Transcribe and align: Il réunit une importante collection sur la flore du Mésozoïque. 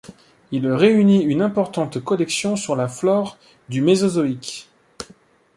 Il 0.51 0.67
réunit 0.67 1.23
une 1.25 1.43
importante 1.43 2.03
collection 2.03 2.55
sur 2.55 2.75
la 2.75 2.87
flore 2.87 3.37
du 3.69 3.81
Mésozoïque. 3.81 4.67